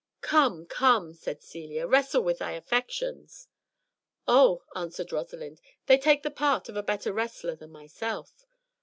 "Come, 0.21 0.65
come," 0.65 1.13
said 1.13 1.43
Celia, 1.43 1.85
"wrestle 1.85 2.23
with 2.23 2.39
thy 2.39 2.53
affections." 2.53 3.47
"Oh," 4.27 4.63
answered 4.75 5.11
Rosalind, 5.11 5.61
"they 5.85 5.99
take 5.99 6.23
the 6.23 6.31
part 6.31 6.67
of 6.69 6.75
a 6.75 6.81
better 6.81 7.13
wrestler 7.13 7.53
than 7.55 7.69
myself. 7.69 8.47